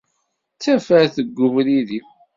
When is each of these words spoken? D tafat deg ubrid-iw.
D 0.55 0.59
tafat 0.63 1.13
deg 1.19 1.37
ubrid-iw. 1.45 2.07